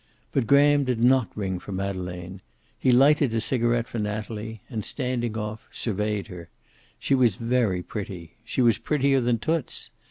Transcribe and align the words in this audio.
But 0.31 0.47
Graham 0.47 0.83
did 0.83 1.03
not 1.03 1.29
ring 1.37 1.59
for 1.59 1.71
Madeleine. 1.73 2.41
He 2.79 2.91
lighted 2.91 3.35
a 3.35 3.39
cigaret 3.39 3.87
for 3.87 3.99
Natalie, 3.99 4.63
and 4.67 4.83
standing 4.83 5.37
off, 5.37 5.67
surveyed 5.71 6.25
her. 6.25 6.49
She 6.97 7.13
was 7.13 7.35
very 7.35 7.83
pretty. 7.83 8.33
She 8.43 8.63
was 8.63 8.79
prettier 8.79 9.21
than 9.21 9.37
Toots. 9.37 9.91